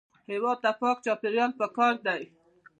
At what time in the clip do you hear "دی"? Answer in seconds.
2.05-2.21